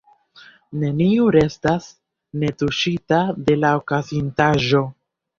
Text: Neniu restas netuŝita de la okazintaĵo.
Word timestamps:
Neniu 0.83 1.25
restas 1.35 1.89
netuŝita 2.43 3.19
de 3.49 3.57
la 3.65 3.75
okazintaĵo. 3.81 4.81